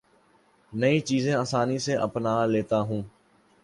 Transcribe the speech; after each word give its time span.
نئی 0.73 0.99
چیزیں 0.99 1.33
آسانی 1.35 1.77
سے 1.79 1.93
اپنا 1.97 2.33
لیتا 2.45 2.79
ہوں 2.79 3.01